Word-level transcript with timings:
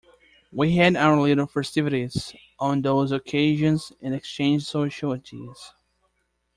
We 0.51 0.77
had 0.77 0.95
our 0.95 1.15
little 1.21 1.45
festivities 1.45 2.33
on 2.57 2.81
those 2.81 3.11
occasions 3.11 3.93
and 4.01 4.15
exchanged 4.15 4.65
social 4.65 5.11
ideas. 5.11 5.75